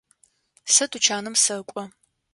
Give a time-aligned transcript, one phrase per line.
[0.73, 1.83] Сэ тучаным сэкӏо.